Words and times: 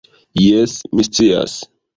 Jes, 0.45 0.73
mi 0.97 1.07
scias 1.11 1.59